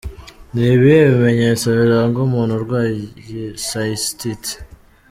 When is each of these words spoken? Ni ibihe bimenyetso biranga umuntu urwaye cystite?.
Ni 0.53 0.63
ibihe 0.75 1.01
bimenyetso 1.11 1.65
biranga 1.79 2.17
umuntu 2.27 2.51
urwaye 2.59 2.99
cystite?. 3.65 4.51